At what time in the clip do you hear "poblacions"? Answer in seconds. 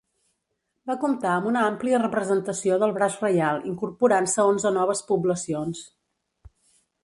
5.13-5.87